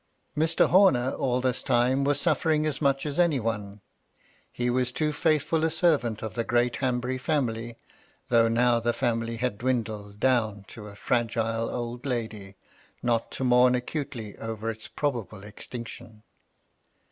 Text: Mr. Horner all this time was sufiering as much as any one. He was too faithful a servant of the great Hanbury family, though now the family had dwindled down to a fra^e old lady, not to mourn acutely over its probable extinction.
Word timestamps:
Mr. 0.35 0.67
Horner 0.67 1.11
all 1.11 1.41
this 1.41 1.61
time 1.61 2.03
was 2.03 2.17
sufiering 2.17 2.65
as 2.65 2.81
much 2.81 3.05
as 3.05 3.19
any 3.19 3.39
one. 3.39 3.81
He 4.51 4.67
was 4.67 4.91
too 4.91 5.13
faithful 5.13 5.63
a 5.63 5.69
servant 5.69 6.23
of 6.23 6.33
the 6.33 6.43
great 6.43 6.77
Hanbury 6.77 7.19
family, 7.19 7.77
though 8.29 8.47
now 8.47 8.79
the 8.79 8.93
family 8.93 9.37
had 9.37 9.59
dwindled 9.59 10.19
down 10.19 10.65
to 10.69 10.87
a 10.87 10.93
fra^e 10.93 11.71
old 11.71 12.07
lady, 12.07 12.55
not 13.03 13.29
to 13.33 13.43
mourn 13.43 13.75
acutely 13.75 14.35
over 14.39 14.71
its 14.71 14.87
probable 14.87 15.43
extinction. 15.43 16.23